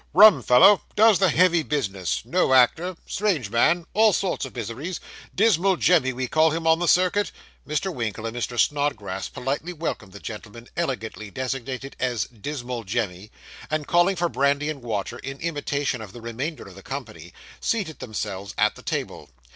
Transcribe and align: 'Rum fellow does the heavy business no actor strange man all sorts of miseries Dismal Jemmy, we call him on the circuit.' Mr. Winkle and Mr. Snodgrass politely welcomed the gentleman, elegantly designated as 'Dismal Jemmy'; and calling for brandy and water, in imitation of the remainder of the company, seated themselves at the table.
'Rum 0.15 0.41
fellow 0.41 0.81
does 0.95 1.19
the 1.19 1.29
heavy 1.29 1.61
business 1.61 2.23
no 2.25 2.55
actor 2.55 2.95
strange 3.05 3.51
man 3.51 3.85
all 3.93 4.13
sorts 4.13 4.45
of 4.45 4.55
miseries 4.55 4.99
Dismal 5.35 5.77
Jemmy, 5.77 6.11
we 6.11 6.27
call 6.27 6.49
him 6.49 6.65
on 6.65 6.79
the 6.79 6.87
circuit.' 6.87 7.31
Mr. 7.67 7.93
Winkle 7.93 8.25
and 8.25 8.35
Mr. 8.35 8.59
Snodgrass 8.59 9.29
politely 9.29 9.73
welcomed 9.73 10.13
the 10.13 10.19
gentleman, 10.19 10.69
elegantly 10.75 11.29
designated 11.29 11.95
as 11.99 12.25
'Dismal 12.25 12.83
Jemmy'; 12.83 13.29
and 13.69 13.85
calling 13.85 14.15
for 14.15 14.27
brandy 14.27 14.69
and 14.71 14.81
water, 14.81 15.19
in 15.19 15.39
imitation 15.39 16.01
of 16.01 16.13
the 16.13 16.21
remainder 16.21 16.63
of 16.67 16.73
the 16.73 16.81
company, 16.81 17.31
seated 17.59 17.99
themselves 17.99 18.55
at 18.57 18.73
the 18.73 18.81
table. 18.81 19.29